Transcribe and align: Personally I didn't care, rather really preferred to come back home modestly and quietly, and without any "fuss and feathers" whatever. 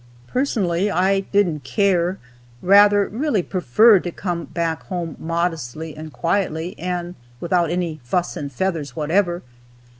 Personally 0.25 0.89
I 0.89 1.19
didn't 1.19 1.63
care, 1.63 2.17
rather 2.63 3.07
really 3.07 3.43
preferred 3.43 4.03
to 4.05 4.11
come 4.11 4.45
back 4.45 4.81
home 4.87 5.15
modestly 5.19 5.95
and 5.95 6.11
quietly, 6.11 6.73
and 6.79 7.13
without 7.39 7.69
any 7.69 7.99
"fuss 8.03 8.35
and 8.35 8.51
feathers" 8.51 8.95
whatever. 8.95 9.43